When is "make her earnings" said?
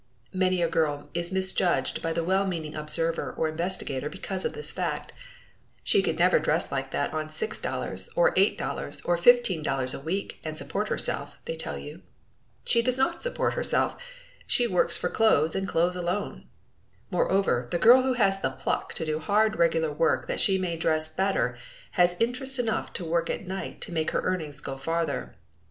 23.93-24.61